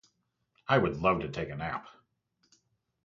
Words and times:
I 0.67 0.79
would 0.79 0.97
love 0.97 1.19
to 1.19 1.29
take 1.29 1.51
a 1.51 1.55
nap. 1.55 1.85